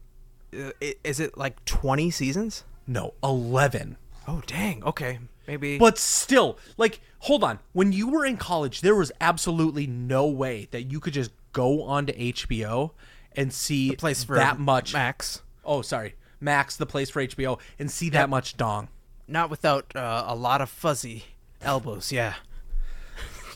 uh, 0.59 0.71
is 1.05 1.21
it 1.21 1.37
like 1.37 1.65
20 1.65 2.11
seasons? 2.11 2.65
No, 2.87 3.15
11. 3.23 3.97
Oh 4.27 4.43
dang. 4.47 4.83
Okay. 4.85 5.19
Maybe 5.47 5.79
But 5.79 5.97
still, 5.97 6.59
like, 6.77 7.01
hold 7.21 7.43
on. 7.43 7.59
When 7.73 7.91
you 7.91 8.11
were 8.11 8.27
in 8.27 8.37
college, 8.37 8.83
there 8.83 8.95
was 8.95 9.11
absolutely 9.19 9.87
no 9.87 10.27
way 10.27 10.69
that 10.73 10.83
you 10.83 11.01
could 11.01 11.15
just 11.15 11.31
go 11.53 11.83
onto 11.85 12.13
HBO 12.13 12.91
and 13.35 13.51
see 13.51 13.97
place 13.97 14.25
for 14.25 14.37
that 14.37 14.59
much. 14.59 14.93
Max. 14.93 15.41
Oh, 15.65 15.81
sorry. 15.81 16.17
Max, 16.39 16.77
the 16.77 16.85
place 16.85 17.09
for 17.09 17.23
HBO, 17.25 17.59
and 17.79 17.91
see 17.91 18.11
that 18.11 18.29
much 18.29 18.59
dong. 18.59 18.89
Not 19.27 19.49
without 19.49 19.97
uh, 19.97 20.25
a 20.27 20.35
lot 20.35 20.61
of 20.61 20.69
fuzzy 20.69 21.25
elbows. 21.63 22.13
Yeah. 22.13 22.35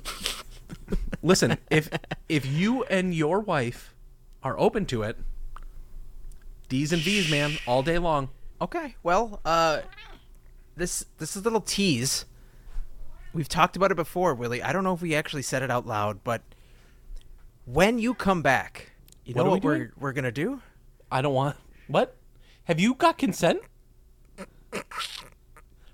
Listen, 1.23 1.59
if 1.71 1.89
if 2.29 2.45
you 2.45 2.85
and 2.85 3.15
your 3.15 3.41
wife 3.41 3.95
are 4.43 4.59
open 4.59 4.87
to 4.87 5.03
it, 5.03 5.19
D's 6.69 6.93
and 6.93 7.01
V's, 7.03 7.31
man, 7.31 7.59
all 7.67 7.83
day 7.83 7.99
long. 7.99 8.31
Okay. 8.61 8.97
Well, 9.03 9.41
uh 9.45 9.83
this 10.77 11.07
this 11.19 11.37
is 11.37 11.43
a 11.43 11.45
little 11.45 11.61
tease. 11.61 12.25
We've 13.33 13.49
talked 13.49 13.77
about 13.77 13.91
it 13.91 13.95
before, 13.97 14.35
Willy. 14.35 14.63
I 14.63 14.73
don't 14.73 14.85
know 14.85 14.93
if 14.93 15.01
we 15.01 15.15
actually 15.15 15.43
said 15.43 15.63
it 15.63 15.71
out 15.71 15.87
loud, 15.87 16.23
but 16.25 16.43
when 17.65 17.99
you 17.99 18.15
come 18.15 18.43
back, 18.43 18.93
you 19.25 19.35
What 19.35 19.45
know 19.45 19.49
are 19.49 19.53
we 19.53 19.61
what, 19.61 19.65
we're 19.65 19.93
we're 19.99 20.13
gonna 20.13 20.33
do? 20.33 20.61
I 21.11 21.23
don't 21.23 21.35
want. 21.35 21.57
What? 21.87 22.17
Have 22.65 22.81
you 22.81 22.95
got 22.95 23.19
consent? 23.19 23.61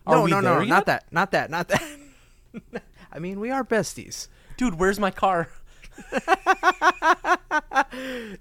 Are 0.06 0.16
no, 0.16 0.26
no, 0.26 0.40
no, 0.40 0.60
yet? 0.60 0.68
not 0.68 0.86
that, 0.86 1.04
not 1.10 1.30
that, 1.32 1.50
not 1.50 1.68
that. 1.68 1.82
I 3.12 3.18
mean, 3.18 3.40
we 3.40 3.50
are 3.50 3.64
besties. 3.64 4.28
Dude, 4.58 4.74
where's 4.78 5.00
my 5.00 5.10
car? 5.10 5.48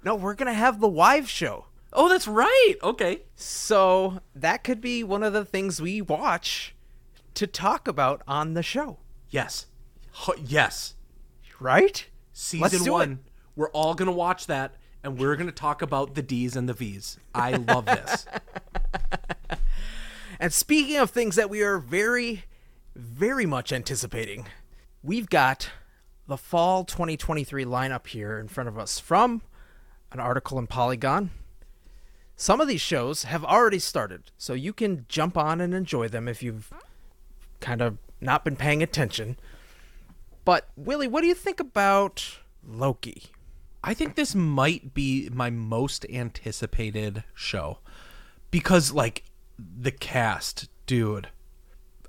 No, 0.04 0.14
we're 0.14 0.34
gonna 0.34 0.52
have 0.54 0.80
the 0.80 0.88
wives 0.88 1.28
show. 1.30 1.66
Oh, 1.92 2.08
that's 2.08 2.28
right. 2.28 2.74
Okay. 2.82 3.22
So 3.34 4.20
that 4.34 4.62
could 4.62 4.80
be 4.80 5.02
one 5.02 5.22
of 5.22 5.32
the 5.32 5.44
things 5.44 5.80
we 5.82 6.00
watch 6.02 6.74
to 7.34 7.46
talk 7.46 7.88
about 7.88 8.22
on 8.28 8.54
the 8.54 8.62
show, 8.62 8.98
Yes. 9.30 9.66
Yes. 10.44 10.94
right? 11.60 12.06
Season 12.32 12.92
one. 12.92 13.12
it. 13.12 13.18
We're 13.56 13.70
all 13.70 13.94
gonna 13.94 14.12
watch 14.12 14.46
that, 14.46 14.76
and 15.02 15.18
we're 15.18 15.36
gonna 15.36 15.50
talk 15.52 15.82
about 15.82 16.14
the 16.14 16.22
D's 16.22 16.54
and 16.56 16.68
the 16.68 16.74
V's. 16.74 17.18
I 17.34 17.52
love 17.52 17.86
this. 17.86 18.26
And 20.40 20.52
speaking 20.52 20.96
of 20.98 21.10
things 21.10 21.34
that 21.34 21.50
we 21.50 21.62
are 21.62 21.78
very, 21.78 22.44
very 22.94 23.44
much 23.44 23.72
anticipating, 23.72 24.46
we've 25.02 25.28
got 25.28 25.70
the 26.28 26.36
fall 26.36 26.84
2023 26.84 27.64
lineup 27.64 28.06
here 28.06 28.38
in 28.38 28.46
front 28.46 28.68
of 28.68 28.78
us 28.78 29.00
from 29.00 29.42
an 30.12 30.20
article 30.20 30.58
in 30.58 30.66
Polygon. 30.66 31.30
Some 32.36 32.60
of 32.60 32.68
these 32.68 32.80
shows 32.80 33.24
have 33.24 33.44
already 33.44 33.80
started, 33.80 34.30
so 34.36 34.52
you 34.52 34.72
can 34.72 35.06
jump 35.08 35.36
on 35.36 35.60
and 35.60 35.74
enjoy 35.74 36.06
them 36.06 36.28
if 36.28 36.42
you've 36.42 36.72
kind 37.60 37.80
of 37.80 37.98
not 38.20 38.44
been 38.44 38.56
paying 38.56 38.82
attention. 38.82 39.38
But, 40.44 40.68
Willy, 40.76 41.08
what 41.08 41.22
do 41.22 41.26
you 41.26 41.34
think 41.34 41.58
about 41.58 42.38
Loki? 42.64 43.24
I 43.82 43.94
think 43.94 44.14
this 44.14 44.34
might 44.34 44.94
be 44.94 45.28
my 45.32 45.50
most 45.50 46.06
anticipated 46.10 47.24
show 47.34 47.78
because, 48.50 48.92
like, 48.92 49.24
the 49.58 49.90
cast, 49.90 50.68
dude. 50.86 51.28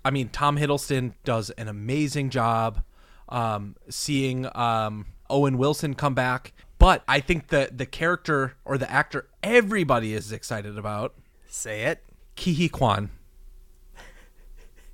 I 0.04 0.12
mean, 0.12 0.30
Tom 0.30 0.58
Hiddleston 0.58 1.14
does 1.24 1.50
an 1.52 1.68
amazing 1.68 2.30
job. 2.30 2.84
Um, 3.30 3.76
seeing 3.90 4.48
um, 4.58 5.06
Owen 5.30 5.58
Wilson 5.58 5.94
come 5.94 6.16
back, 6.16 6.54
but 6.80 7.04
I 7.08 7.20
think 7.20 7.50
the 7.50 7.70
the 7.72 7.86
character 7.86 8.56
or 8.66 8.78
the 8.78 8.90
actor 8.90 9.28
everybody 9.44 10.14
is 10.14 10.32
excited 10.32 10.78
about, 10.78 11.14
Say 11.48 11.84
it. 11.84 12.04
Kihi 12.36 12.72
Kwan. 12.72 13.10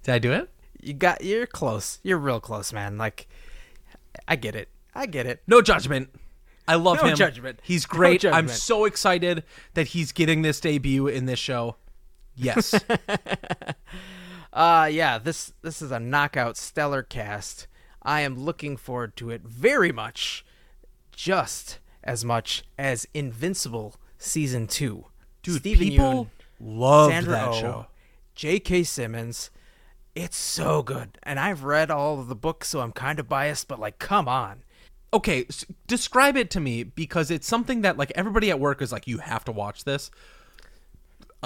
Did 0.04 0.14
I 0.14 0.20
do 0.20 0.32
it? 0.32 0.50
You 0.82 0.94
got 0.94 1.24
you're 1.24 1.48
close. 1.48 2.00
You're 2.04 2.18
real 2.18 2.40
close, 2.40 2.72
man. 2.74 2.98
Like 2.98 3.28
I 4.28 4.36
get 4.36 4.56
it. 4.56 4.70
I 4.94 5.06
get 5.06 5.26
it. 5.26 5.42
No 5.48 5.62
judgment. 5.62 6.10
I 6.68 6.76
love 6.76 6.98
him. 6.98 7.06
No 7.06 7.12
him. 7.12 7.18
judgment. 7.18 7.60
He's 7.64 7.86
No 7.92 7.96
great. 7.98 8.26
I'm 8.26 8.48
so 8.48 8.86
excited 8.86 9.44
that 9.74 9.88
he's 9.88 10.12
getting 10.12 10.42
this 10.42 10.60
debut 10.60 11.08
in 11.08 11.26
this 11.26 11.40
show. 11.40 11.78
Yes. 12.36 12.80
Uh 14.54 14.88
yeah, 14.90 15.18
this 15.18 15.52
this 15.64 15.82
is 15.82 15.92
a 15.92 16.00
knockout 16.00 16.56
stellar 16.56 17.04
cast. 17.04 17.68
I 18.06 18.22
am 18.22 18.38
looking 18.40 18.78
forward 18.78 19.16
to 19.18 19.30
it 19.32 19.42
very 19.44 19.92
much. 19.92 20.46
Just 21.12 21.80
as 22.04 22.24
much 22.24 22.64
as 22.78 23.08
Invincible 23.14 23.96
season 24.18 24.68
2. 24.68 25.06
Dude, 25.44 25.60
Steven 25.60 25.88
people 25.90 26.30
Sandra 26.60 27.32
that 27.34 27.48
Oh, 27.50 27.54
show. 27.60 27.86
J.K. 28.36 28.84
Simmons. 28.84 29.50
It's 30.14 30.38
so 30.38 30.82
good. 30.84 31.18
And 31.24 31.40
I've 31.40 31.64
read 31.64 31.90
all 31.92 32.20
of 32.20 32.28
the 32.28 32.36
books, 32.36 32.70
so 32.70 32.80
I'm 32.82 32.92
kind 32.92 33.20
of 33.20 33.28
biased, 33.28 33.68
but 33.68 33.80
like 33.80 34.00
come 34.00 34.28
on. 34.28 34.64
Okay, 35.14 35.46
s- 35.50 35.66
describe 35.88 36.36
it 36.38 36.50
to 36.52 36.60
me 36.60 36.84
because 36.84 37.32
it's 37.32 37.48
something 37.48 37.82
that 37.82 37.98
like 37.98 38.12
everybody 38.16 38.50
at 38.50 38.60
work 38.60 38.82
is 38.82 38.92
like 38.92 39.08
you 39.08 39.18
have 39.20 39.44
to 39.46 39.52
watch 39.52 39.84
this. 39.84 40.12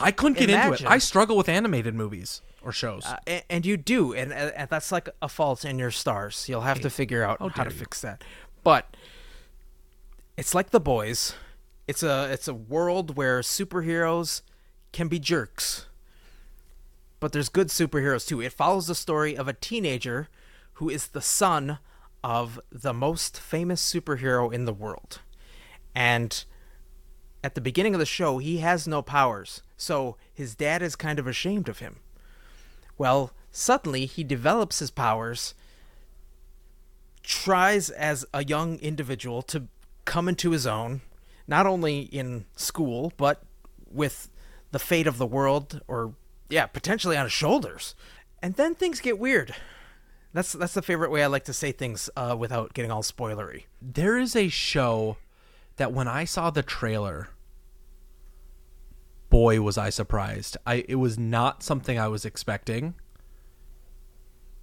I 0.01 0.11
couldn't 0.11 0.37
get 0.37 0.49
into 0.49 0.73
it. 0.73 0.85
I 0.85 0.97
struggle 0.97 1.37
with 1.37 1.49
animated 1.49 1.95
movies 1.95 2.41
or 2.61 2.71
shows. 2.71 3.05
Uh, 3.05 3.17
and, 3.27 3.43
and 3.49 3.65
you 3.65 3.77
do, 3.77 4.13
and, 4.13 4.33
and 4.33 4.69
that's 4.69 4.91
like 4.91 5.09
a 5.21 5.29
fault 5.29 5.65
in 5.65 5.79
your 5.79 5.91
stars. 5.91 6.47
You'll 6.47 6.61
have 6.61 6.81
to 6.81 6.89
figure 6.89 7.23
out 7.23 7.39
how 7.53 7.63
to 7.63 7.69
you. 7.69 7.75
fix 7.75 8.01
that. 8.01 8.23
But 8.63 8.95
it's 10.37 10.53
like 10.53 10.71
the 10.71 10.79
boys. 10.79 11.35
It's 11.87 12.03
a 12.03 12.29
it's 12.31 12.47
a 12.47 12.53
world 12.53 13.17
where 13.17 13.41
superheroes 13.41 14.41
can 14.91 15.07
be 15.07 15.19
jerks, 15.19 15.87
but 17.19 17.31
there's 17.31 17.49
good 17.49 17.67
superheroes 17.67 18.27
too. 18.27 18.41
It 18.41 18.53
follows 18.53 18.87
the 18.87 18.95
story 18.95 19.35
of 19.35 19.47
a 19.47 19.53
teenager 19.53 20.29
who 20.73 20.89
is 20.89 21.07
the 21.07 21.21
son 21.21 21.79
of 22.23 22.59
the 22.71 22.93
most 22.93 23.39
famous 23.39 23.81
superhero 23.81 24.53
in 24.53 24.65
the 24.65 24.73
world, 24.73 25.19
and 25.95 26.43
at 27.43 27.55
the 27.55 27.61
beginning 27.61 27.93
of 27.93 27.99
the 27.99 28.05
show, 28.05 28.37
he 28.37 28.57
has 28.57 28.87
no 28.87 29.01
powers, 29.01 29.61
so 29.77 30.17
his 30.33 30.55
dad 30.55 30.81
is 30.81 30.95
kind 30.95 31.19
of 31.19 31.27
ashamed 31.27 31.69
of 31.69 31.79
him. 31.79 31.97
Well, 32.97 33.31
suddenly 33.51 34.05
he 34.05 34.23
develops 34.23 34.79
his 34.79 34.91
powers, 34.91 35.53
tries 37.23 37.89
as 37.89 38.25
a 38.33 38.43
young 38.43 38.77
individual 38.79 39.41
to 39.43 39.67
come 40.05 40.27
into 40.27 40.51
his 40.51 40.67
own, 40.67 41.01
not 41.47 41.65
only 41.65 42.01
in 42.01 42.45
school, 42.55 43.13
but 43.15 43.41
with 43.89 44.29
the 44.71 44.79
fate 44.79 45.07
of 45.07 45.17
the 45.17 45.25
world, 45.25 45.81
or, 45.87 46.13
yeah, 46.49 46.65
potentially 46.65 47.15
on 47.15 47.25
his 47.25 47.33
shoulders. 47.33 47.95
And 48.41 48.55
then 48.55 48.75
things 48.75 48.99
get 48.99 49.17
weird. 49.17 49.55
That's 50.31 50.53
that's 50.53 50.75
the 50.75 50.83
favorite 50.83 51.09
way 51.09 51.23
I 51.23 51.27
like 51.27 51.45
to 51.45 51.53
say 51.53 51.71
things 51.71 52.09
uh, 52.15 52.35
without 52.37 52.73
getting 52.73 52.91
all 52.91 53.01
spoilery. 53.01 53.63
there 53.81 54.17
is 54.17 54.35
a 54.35 54.47
show 54.47 55.17
that 55.79 55.93
when 55.93 56.07
I 56.07 56.25
saw 56.25 56.49
the 56.51 56.61
trailer, 56.61 57.29
boy 59.29 59.61
was 59.61 59.77
I 59.77 59.89
surprised. 59.89 60.57
I 60.67 60.85
it 60.87 60.95
was 60.95 61.17
not 61.17 61.63
something 61.63 61.97
I 61.97 62.09
was 62.09 62.25
expecting. 62.25 62.95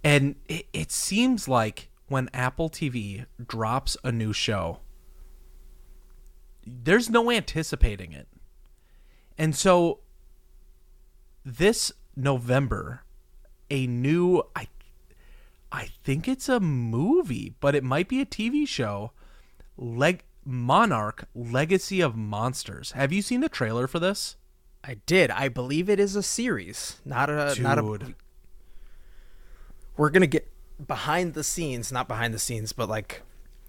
And 0.03 0.35
it, 0.47 0.67
it 0.71 0.91
seems 0.91 1.47
like 1.47 1.89
when 2.07 2.29
Apple 2.33 2.69
TV 2.69 3.25
drops 3.45 3.97
a 4.03 4.11
new 4.11 4.31
show, 4.31 4.79
there's 6.65 7.09
no 7.09 7.31
anticipating 7.31 8.13
it. 8.13 8.27
And 9.39 9.55
so 9.55 10.01
this 11.43 11.91
November, 12.15 13.01
a 13.71 13.87
new 13.87 14.43
I 14.55 14.67
I 15.71 15.89
think 16.03 16.27
it's 16.27 16.47
a 16.47 16.59
movie, 16.59 17.55
but 17.59 17.73
it 17.73 17.83
might 17.83 18.07
be 18.07 18.21
a 18.21 18.25
TV 18.25 18.67
show. 18.67 19.13
Leg 19.75 20.23
Monarch 20.47 21.25
Legacy 21.35 21.99
of 21.99 22.15
Monsters. 22.15 22.93
Have 22.93 23.11
you 23.11 23.21
seen 23.21 23.41
the 23.41 23.49
trailer 23.49 23.85
for 23.85 23.99
this? 23.99 24.37
I 24.81 24.95
did. 25.05 25.29
I 25.29 25.49
believe 25.49 25.89
it 25.89 25.99
is 25.99 26.15
a 26.15 26.23
series, 26.23 27.01
not 27.03 27.29
a 27.29 27.61
not 27.61 27.77
a. 27.77 27.81
Dude. 27.81 28.15
We're 29.97 30.09
gonna 30.09 30.25
get 30.25 30.49
behind 30.85 31.33
the 31.33 31.43
scenes, 31.43 31.91
not 31.91 32.07
behind 32.07 32.33
the 32.33 32.39
scenes, 32.39 32.71
but 32.71 32.87
like 32.87 33.23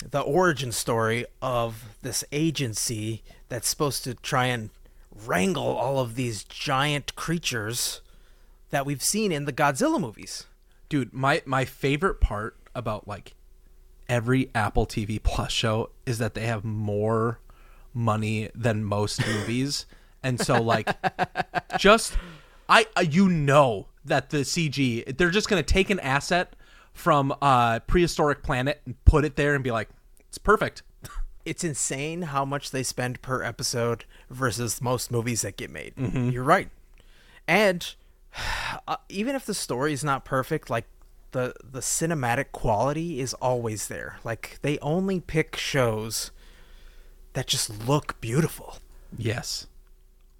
the 0.08 0.20
origin 0.20 0.70
story 0.70 1.26
of 1.42 1.96
this 2.02 2.22
agency 2.30 3.24
that's 3.48 3.68
supposed 3.68 4.04
to 4.04 4.14
try 4.14 4.46
and 4.46 4.70
wrangle 5.26 5.76
all 5.76 5.98
of 5.98 6.14
these 6.14 6.44
giant 6.44 7.16
creatures 7.16 8.02
that 8.70 8.86
we've 8.86 9.02
seen 9.02 9.32
in 9.32 9.46
the 9.46 9.52
Godzilla 9.52 10.00
movies. 10.00 10.46
Dude, 10.88 11.12
my 11.12 11.42
my 11.44 11.64
favorite 11.64 12.20
part 12.20 12.56
about 12.72 13.08
like 13.08 13.34
every 14.08 14.50
Apple 14.54 14.86
TV 14.86 15.22
Plus 15.22 15.52
show 15.52 15.90
is 16.06 16.18
that 16.18 16.34
they 16.34 16.46
have 16.46 16.64
more 16.64 17.40
money 17.92 18.48
than 18.54 18.84
most 18.84 19.24
movies. 19.26 19.86
And 20.22 20.40
so 20.40 20.60
like 20.60 20.88
just 21.78 22.16
I 22.68 22.86
uh, 22.96 23.02
you 23.02 23.28
know 23.28 23.88
that 24.04 24.30
the 24.30 24.38
CG 24.38 25.16
they're 25.16 25.30
just 25.30 25.48
going 25.48 25.62
to 25.62 25.72
take 25.72 25.90
an 25.90 26.00
asset 26.00 26.54
from 26.92 27.32
a 27.42 27.80
prehistoric 27.86 28.42
planet 28.42 28.80
and 28.84 29.02
put 29.04 29.24
it 29.24 29.36
there 29.36 29.54
and 29.54 29.62
be 29.62 29.70
like 29.70 29.88
it's 30.28 30.38
perfect. 30.38 30.82
It's 31.44 31.64
insane 31.64 32.22
how 32.22 32.44
much 32.44 32.72
they 32.72 32.82
spend 32.82 33.22
per 33.22 33.42
episode 33.42 34.04
versus 34.28 34.82
most 34.82 35.10
movies 35.10 35.40
that 35.42 35.56
get 35.56 35.70
made. 35.70 35.94
You're 36.30 36.44
right. 36.44 36.68
And 37.46 37.94
uh, 38.88 38.96
even 39.08 39.34
if 39.34 39.46
the 39.46 39.54
story 39.54 39.94
is 39.94 40.04
not 40.04 40.26
perfect, 40.26 40.68
like 40.68 40.84
the 41.32 41.54
the 41.62 41.80
cinematic 41.80 42.52
quality 42.52 43.20
is 43.20 43.34
always 43.34 43.88
there. 43.88 44.18
Like 44.24 44.58
they 44.62 44.78
only 44.78 45.20
pick 45.20 45.56
shows 45.56 46.30
that 47.34 47.46
just 47.46 47.86
look 47.86 48.20
beautiful. 48.20 48.78
Yes. 49.16 49.66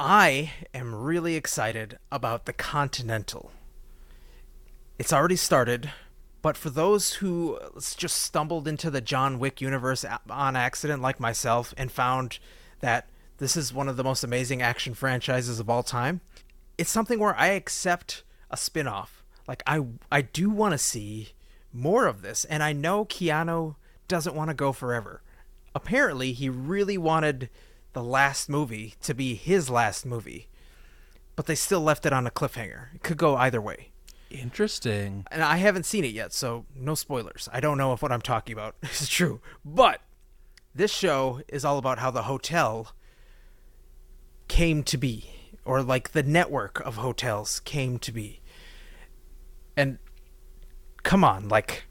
I 0.01 0.53
am 0.73 0.95
really 0.95 1.35
excited 1.35 1.99
about 2.13 2.47
the 2.47 2.53
Continental. 2.53 3.51
It's 4.99 5.13
already 5.13 5.37
started, 5.37 5.91
but 6.41 6.57
for 6.57 6.71
those 6.71 7.15
who 7.15 7.59
just 7.97 8.19
stumbled 8.19 8.69
into 8.69 8.91
the 8.91 9.01
John 9.01 9.39
Wick 9.39 9.61
universe 9.61 10.05
on 10.31 10.57
accident, 10.57 11.03
like 11.03 11.19
myself, 11.19 11.75
and 11.77 11.91
found 11.91 12.39
that 12.81 13.09
this 13.39 13.57
is 13.57 13.73
one 13.73 13.89
of 13.89 13.97
the 13.97 14.05
most 14.05 14.23
amazing 14.23 14.63
action 14.63 14.95
franchises 14.95 15.61
of 15.61 15.69
all 15.69 15.83
time, 15.83 16.21
it's 16.77 16.91
something 16.91 17.19
where 17.19 17.37
I 17.37 17.49
accept 17.49 18.23
a 18.51 18.57
spin 18.57 18.87
off. 18.87 19.18
Like, 19.49 19.63
I, 19.67 19.85
I 20.13 20.23
do 20.23 20.51
want 20.51 20.73
to 20.73 20.79
see 20.79 21.31
more 21.73 22.07
of 22.07 22.23
this, 22.23 22.45
and 22.45 22.63
I 22.63 22.73
know 22.73 23.05
Keanu 23.05 23.75
doesn't 24.07 24.37
want 24.37 24.51
to 24.51 24.55
go 24.55 24.73
forever. 24.73 25.23
Apparently, 25.75 26.33
he 26.33 26.49
really 26.49 26.99
wanted 26.99 27.49
the 27.95 28.03
last 28.03 28.49
movie 28.49 28.95
to 29.03 29.15
be 29.15 29.35
his 29.35 29.71
last 29.71 30.07
movie, 30.07 30.49
but 31.35 31.47
they 31.47 31.55
still 31.55 31.81
left 31.81 32.07
it 32.07 32.13
on 32.13 32.27
a 32.27 32.31
cliffhanger. 32.31 32.95
It 32.95 33.03
could 33.03 33.17
go 33.17 33.37
either 33.37 33.61
way 33.61 33.91
Interesting. 34.31 35.25
and 35.31 35.43
I 35.43 35.57
haven't 35.57 35.87
seen 35.87 36.05
it 36.05 36.13
yet, 36.13 36.33
so 36.33 36.67
no 36.75 36.95
spoilers. 36.95 37.49
I 37.53 37.61
don't 37.61 37.79
know 37.79 37.93
if 37.93 38.03
what 38.03 38.13
I'm 38.13 38.21
talking 38.21 38.53
about 38.53 38.77
is 38.83 39.09
true. 39.09 39.41
But 39.65 40.01
this 40.75 40.93
show 40.93 41.41
is 41.49 41.65
all 41.65 41.79
about 41.79 41.99
how 41.99 42.11
the 42.11 42.23
hotel 42.23 42.93
came 44.49 44.83
to 44.85 44.99
be, 44.99 45.31
or 45.65 45.83
like 45.83 46.13
the 46.13 46.23
network 46.23 46.81
of 46.81 46.97
hotels 46.97 47.61
came 47.61 47.99
to 48.01 48.13
be. 48.13 48.41
And 49.79 49.99
come 51.05 51.23
on, 51.23 51.49
like 51.49 51.85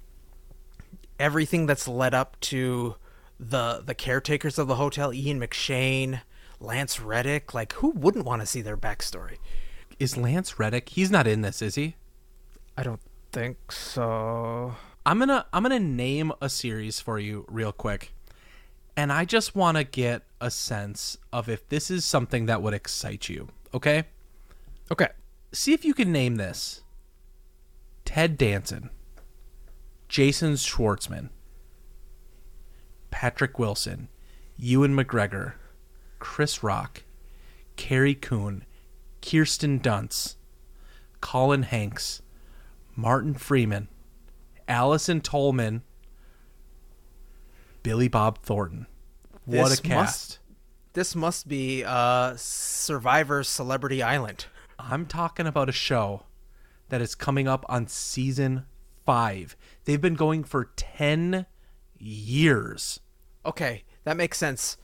everything 1.18 1.66
that's 1.68 1.88
led 1.88 2.14
up 2.14 2.38
to 2.42 2.96
the 3.40 3.82
the 3.86 3.96
caretakers 3.96 4.60
of 4.60 4.68
the 4.68 4.76
hotel, 4.76 5.14
Ian 5.14 5.40
McShane, 5.40 6.20
Lance 6.60 7.00
Reddick, 7.00 7.54
like 7.54 7.72
who 7.74 7.92
wouldn't 7.92 8.26
want 8.26 8.42
to 8.42 8.46
see 8.46 8.62
their 8.62 8.76
backstory? 8.76 9.38
Is 10.00 10.18
Lance 10.18 10.60
Reddick? 10.60 10.90
He's 10.90 11.10
not 11.10 11.28
in 11.28 11.42
this, 11.44 11.62
is 11.62 11.76
he? 11.76 11.96
I 12.78 12.84
don't 12.84 13.00
think 13.32 13.72
so. 13.72 14.76
I'm 15.06 15.20
gonna 15.20 15.46
I'm 15.54 15.64
gonna 15.64 15.80
name 15.80 16.34
a 16.42 16.50
series 16.50 17.00
for 17.00 17.18
you 17.20 17.46
real 17.48 17.72
quick, 17.72 18.12
and 18.98 19.14
I 19.14 19.24
just 19.24 19.56
want 19.56 19.78
to 19.78 19.86
get 19.86 20.24
a 20.42 20.52
sense 20.52 21.18
of 21.32 21.48
if 21.48 21.68
this 21.70 21.90
is 21.90 22.04
something 22.04 22.48
that 22.48 22.62
would 22.62 22.74
excite 22.74 23.30
you. 23.30 23.48
Okay, 23.74 24.04
Okay. 24.92 25.08
see 25.54 25.72
if 25.74 25.86
you 25.86 25.94
can 25.94 26.12
name 26.12 26.36
this. 26.36 26.82
Ted 28.08 28.38
Danson, 28.38 28.90
Jason 30.08 30.54
Schwartzman, 30.54 31.30
Patrick 33.12 33.60
Wilson, 33.60 34.08
Ewan 34.56 34.96
McGregor, 34.96 35.56
Chris 36.18 36.64
Rock, 36.64 37.04
Carrie 37.76 38.16
Coon, 38.16 38.64
Kirsten 39.22 39.82
Dunst, 39.82 40.38
Colin 41.20 41.64
Hanks, 41.64 42.22
Martin 42.96 43.34
Freeman, 43.34 43.90
Allison 44.70 45.20
Tolman, 45.20 45.84
Billy 47.84 48.08
Bob 48.08 48.42
Thornton. 48.42 48.88
What 49.44 49.68
This 49.68 49.80
a 49.80 49.82
cast. 49.82 50.40
This 50.94 51.14
must 51.14 51.50
be 51.50 51.84
uh 51.86 52.36
Survivor 52.38 53.44
Celebrity 53.44 54.02
Island. 54.02 54.46
I'm 54.80 55.06
talking 55.06 55.46
about 55.46 55.68
a 55.68 55.74
show 55.74 56.24
that 56.90 57.02
is 57.02 57.16
coming 57.16 57.48
up 57.48 57.66
on 57.70 57.88
season 57.88 58.66
five. 59.06 59.56
They've 59.86 60.02
been 60.02 60.16
going 60.16 60.44
for 60.44 60.72
10 60.76 61.46
years. 61.98 63.00
Okay, 63.46 63.84
that 64.04 64.18
makes 64.18 64.38
sense 64.38 64.78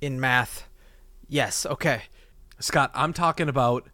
in 0.00 0.20
math. 0.20 0.68
Yes, 1.28 1.64
okay. 1.66 2.02
Scott, 2.58 2.90
I'm 2.94 3.12
talking 3.12 3.48
about 3.48 3.88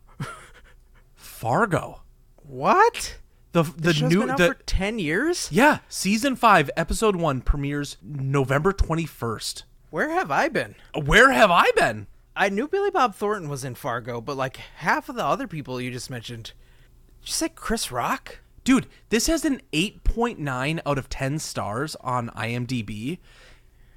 Fargo. 1.14 2.02
What? 2.36 3.18
The 3.52 3.62
The 3.64 3.92
the 3.92 4.08
new 4.08 4.26
the 4.26 4.54
for 4.54 4.54
10 4.54 4.98
years? 4.98 5.48
yeah 5.52 5.80
season 5.88 6.36
five 6.36 6.70
episode 6.76 7.16
one 7.16 7.42
premieres 7.42 7.98
November 8.02 8.72
21st. 8.72 9.64
Where 9.90 10.10
have 10.10 10.30
I 10.30 10.48
been? 10.48 10.74
Where 10.94 11.32
have 11.32 11.50
I 11.50 11.70
been? 11.76 12.06
I 12.34 12.48
knew 12.48 12.66
Billy 12.66 12.90
Bob 12.90 13.14
Thornton 13.14 13.50
was 13.50 13.62
in 13.62 13.74
Fargo, 13.74 14.22
but 14.22 14.38
like 14.38 14.56
half 14.56 15.10
of 15.10 15.16
the 15.16 15.24
other 15.24 15.46
people 15.46 15.78
you 15.80 15.90
just 15.90 16.08
mentioned. 16.08 16.52
You 17.24 17.32
say 17.32 17.48
Chris 17.50 17.92
Rock? 17.92 18.38
Dude, 18.64 18.86
this 19.10 19.26
has 19.26 19.44
an 19.44 19.60
8.9 19.72 20.80
out 20.86 20.98
of 20.98 21.08
10 21.08 21.38
stars 21.40 21.96
on 22.00 22.28
IMDb 22.30 23.18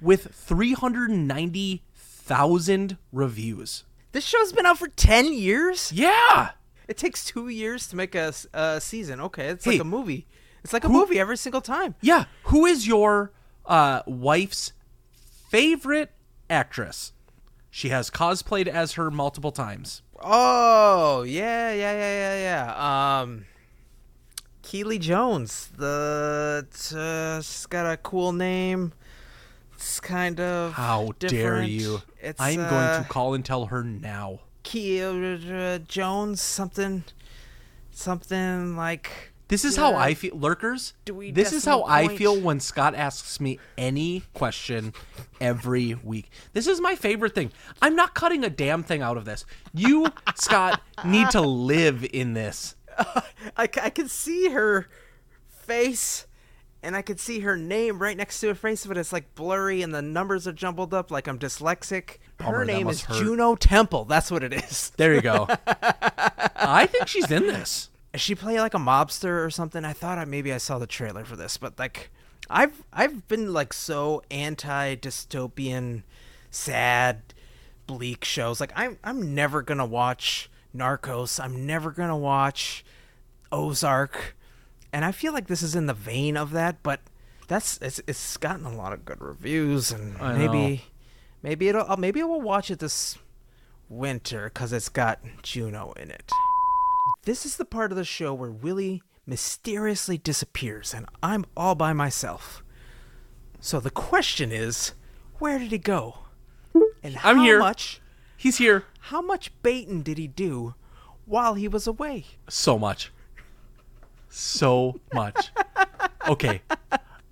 with 0.00 0.32
390,000 0.34 2.96
reviews. 3.12 3.84
This 4.12 4.24
show's 4.24 4.52
been 4.52 4.66
out 4.66 4.78
for 4.78 4.88
10 4.88 5.32
years? 5.32 5.92
Yeah. 5.92 6.50
It 6.88 6.96
takes 6.96 7.24
two 7.24 7.48
years 7.48 7.88
to 7.88 7.96
make 7.96 8.14
a 8.14 8.32
season. 8.80 9.20
Okay, 9.20 9.48
it's 9.48 9.64
Hey, 9.64 9.72
like 9.72 9.80
a 9.80 9.84
movie. 9.84 10.26
It's 10.64 10.72
like 10.72 10.84
a 10.84 10.88
who- 10.88 10.94
movie 11.00 11.18
every 11.18 11.36
single 11.36 11.60
time. 11.60 11.94
Yeah. 12.00 12.26
Who 12.44 12.64
is 12.66 12.86
your 12.86 13.32
uh, 13.66 14.02
wife's 14.06 14.72
favorite 15.50 16.12
actress? 16.48 17.12
She 17.70 17.88
has 17.90 18.08
cosplayed 18.10 18.68
as 18.68 18.92
her 18.94 19.10
multiple 19.10 19.52
times. 19.52 20.00
Oh 20.20 21.22
yeah, 21.22 21.72
yeah, 21.72 21.92
yeah, 21.92 22.36
yeah, 22.36 22.74
yeah. 22.74 23.20
Um, 23.20 23.46
Keeley 24.62 24.98
Jones. 24.98 25.70
The 25.76 26.66
uh, 26.94 27.42
she's 27.42 27.66
got 27.66 27.90
a 27.90 27.96
cool 27.96 28.32
name. 28.32 28.92
It's 29.74 30.00
kind 30.00 30.40
of 30.40 30.72
How 30.72 31.12
dare 31.18 31.62
you? 31.62 32.00
It's, 32.20 32.40
I'm 32.40 32.60
uh, 32.60 32.70
going 32.70 33.02
to 33.04 33.08
call 33.08 33.34
and 33.34 33.44
tell 33.44 33.66
her 33.66 33.84
now. 33.84 34.40
Keeley 34.62 35.84
Jones. 35.86 36.40
Something, 36.40 37.04
something 37.90 38.76
like. 38.76 39.32
This 39.48 39.64
is 39.64 39.76
how 39.76 39.94
I 39.94 40.14
feel, 40.14 40.36
lurkers. 40.36 40.94
Dewey 41.04 41.30
This 41.30 41.52
is 41.52 41.64
how 41.64 41.84
Decimal 41.84 42.12
I 42.12 42.16
feel 42.16 42.40
when 42.40 42.58
Scott 42.58 42.94
asks 42.94 43.40
me 43.40 43.60
any 43.78 44.24
question 44.34 44.92
every 45.40 45.94
week. 45.94 46.30
This 46.52 46.66
is 46.66 46.80
my 46.80 46.96
favorite 46.96 47.34
thing. 47.34 47.52
I'm 47.80 47.94
not 47.94 48.14
cutting 48.14 48.42
a 48.42 48.50
damn 48.50 48.82
thing 48.82 49.02
out 49.02 49.16
of 49.16 49.24
this. 49.24 49.46
You, 49.72 50.08
Scott, 50.34 50.80
need 51.04 51.30
to 51.30 51.40
live 51.40 52.04
in 52.12 52.34
this. 52.34 52.74
I 53.56 53.66
can 53.66 54.08
see 54.08 54.48
her 54.48 54.88
face 55.48 56.26
and 56.82 56.96
I 56.96 57.02
can 57.02 57.16
see 57.16 57.40
her 57.40 57.56
name 57.56 57.98
right 57.98 58.16
next 58.16 58.40
to 58.40 58.48
her 58.48 58.54
face, 58.54 58.86
but 58.86 58.96
it's 58.96 59.12
like 59.12 59.34
blurry 59.34 59.82
and 59.82 59.94
the 59.94 60.02
numbers 60.02 60.46
are 60.46 60.52
jumbled 60.52 60.94
up 60.94 61.10
like 61.10 61.26
I'm 61.26 61.38
dyslexic. 61.38 62.18
Bummer, 62.38 62.58
her 62.58 62.66
that 62.66 62.72
name 62.72 62.88
is 62.88 63.02
hurt. 63.02 63.18
Juno 63.18 63.56
Temple. 63.56 64.04
That's 64.04 64.30
what 64.30 64.42
it 64.42 64.52
is. 64.52 64.92
There 64.96 65.14
you 65.14 65.20
go. 65.20 65.48
I 66.56 66.86
think 66.86 67.08
she's 67.08 67.30
in 67.30 67.46
this. 67.46 67.90
Does 68.16 68.22
she 68.22 68.34
play 68.34 68.58
like 68.58 68.72
a 68.72 68.78
mobster 68.78 69.44
or 69.44 69.50
something? 69.50 69.84
I 69.84 69.92
thought 69.92 70.16
I 70.16 70.24
maybe 70.24 70.50
I 70.50 70.56
saw 70.56 70.78
the 70.78 70.86
trailer 70.86 71.22
for 71.22 71.36
this, 71.36 71.58
but 71.58 71.78
like 71.78 72.08
I've 72.48 72.82
I've 72.90 73.28
been 73.28 73.52
like 73.52 73.74
so 73.74 74.22
anti 74.30 74.96
dystopian, 74.96 76.02
sad, 76.50 77.34
bleak 77.86 78.24
shows. 78.24 78.58
Like 78.58 78.72
I'm 78.74 78.96
I'm 79.04 79.34
never 79.34 79.60
gonna 79.60 79.84
watch 79.84 80.48
Narcos. 80.74 81.38
I'm 81.38 81.66
never 81.66 81.90
gonna 81.90 82.16
watch 82.16 82.86
Ozark, 83.52 84.34
and 84.94 85.04
I 85.04 85.12
feel 85.12 85.34
like 85.34 85.48
this 85.48 85.60
is 85.60 85.74
in 85.74 85.84
the 85.84 85.92
vein 85.92 86.38
of 86.38 86.52
that. 86.52 86.82
But 86.82 87.00
that's 87.48 87.76
it's 87.82 88.00
it's 88.06 88.38
gotten 88.38 88.64
a 88.64 88.74
lot 88.74 88.94
of 88.94 89.04
good 89.04 89.20
reviews, 89.20 89.92
and 89.92 90.16
I 90.22 90.38
maybe 90.38 90.76
know. 90.76 90.82
maybe 91.42 91.68
it'll 91.68 91.92
uh, 91.92 91.96
maybe 91.96 92.22
I 92.22 92.24
will 92.24 92.40
watch 92.40 92.70
it 92.70 92.78
this 92.78 93.18
winter 93.90 94.44
because 94.44 94.72
it's 94.72 94.88
got 94.88 95.20
Juno 95.42 95.92
in 95.98 96.10
it. 96.10 96.32
This 97.26 97.44
is 97.44 97.56
the 97.56 97.64
part 97.64 97.90
of 97.90 97.98
the 97.98 98.04
show 98.04 98.32
where 98.32 98.52
Willy 98.52 99.02
mysteriously 99.26 100.16
disappears, 100.16 100.94
and 100.94 101.06
I'm 101.24 101.44
all 101.56 101.74
by 101.74 101.92
myself. 101.92 102.62
So 103.58 103.80
the 103.80 103.90
question 103.90 104.52
is, 104.52 104.92
where 105.40 105.58
did 105.58 105.72
he 105.72 105.78
go? 105.78 106.18
And 107.02 107.16
how 107.16 107.30
I'm 107.30 107.40
here. 107.40 107.58
much 107.58 108.00
He's 108.36 108.58
here 108.58 108.84
how 109.00 109.20
much 109.20 109.50
baiting 109.62 110.02
did 110.02 110.18
he 110.18 110.28
do 110.28 110.76
while 111.24 111.54
he 111.54 111.66
was 111.66 111.88
away? 111.88 112.26
so 112.48 112.78
much. 112.78 113.10
So 114.28 115.00
much. 115.12 115.50
Okay. 116.28 116.60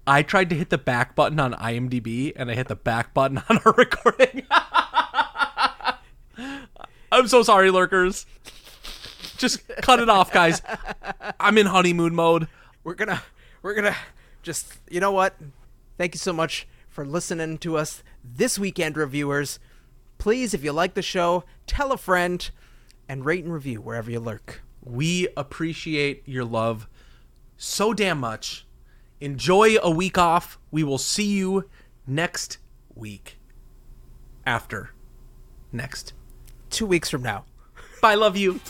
I 0.06 0.22
tried 0.22 0.50
to 0.50 0.56
hit 0.56 0.70
the 0.70 0.78
back 0.78 1.16
button 1.16 1.40
on 1.40 1.52
IMDb 1.54 2.32
and 2.36 2.48
I 2.48 2.54
hit 2.54 2.68
the 2.68 2.76
back 2.76 3.12
button 3.12 3.42
on 3.48 3.58
our 3.64 3.72
recording. 3.76 4.46
I'm 7.10 7.26
so 7.26 7.42
sorry, 7.42 7.72
lurkers. 7.72 8.24
Just 9.44 9.68
cut 9.82 10.00
it 10.00 10.08
off, 10.08 10.32
guys. 10.32 10.62
I'm 11.38 11.58
in 11.58 11.66
honeymoon 11.66 12.14
mode. 12.14 12.48
We're 12.82 12.94
gonna 12.94 13.22
we're 13.60 13.74
gonna 13.74 13.94
just 14.42 14.78
you 14.88 15.00
know 15.00 15.12
what? 15.12 15.36
Thank 15.98 16.14
you 16.14 16.18
so 16.18 16.32
much 16.32 16.66
for 16.88 17.04
listening 17.04 17.58
to 17.58 17.76
us 17.76 18.02
this 18.24 18.58
weekend, 18.58 18.96
reviewers. 18.96 19.58
Please, 20.16 20.54
if 20.54 20.64
you 20.64 20.72
like 20.72 20.94
the 20.94 21.02
show, 21.02 21.44
tell 21.66 21.92
a 21.92 21.98
friend 21.98 22.50
and 23.06 23.26
rate 23.26 23.44
and 23.44 23.52
review 23.52 23.82
wherever 23.82 24.10
you 24.10 24.18
lurk. 24.18 24.62
We 24.82 25.28
appreciate 25.36 26.22
your 26.24 26.46
love 26.46 26.88
so 27.58 27.92
damn 27.92 28.20
much. 28.20 28.66
Enjoy 29.20 29.76
a 29.82 29.90
week 29.90 30.16
off. 30.16 30.58
We 30.70 30.84
will 30.84 30.96
see 30.96 31.26
you 31.26 31.68
next 32.06 32.56
week. 32.94 33.38
After 34.46 34.94
next. 35.70 36.14
Two 36.70 36.86
weeks 36.86 37.10
from 37.10 37.20
now. 37.20 37.44
Bye, 38.00 38.14
love 38.14 38.38
you. 38.38 38.60